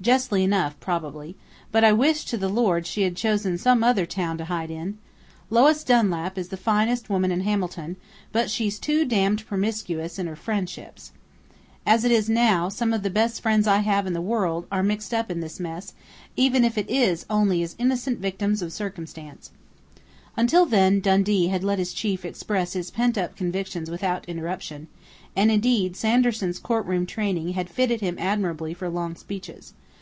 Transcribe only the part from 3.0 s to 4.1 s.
had chosen some other